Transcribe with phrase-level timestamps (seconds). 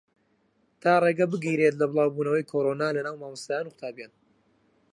[0.81, 4.11] تا ڕێگە بگیرێت لە بڵاوبوونەوەی کۆرۆنا لەناو مامۆستایان و قوتابییان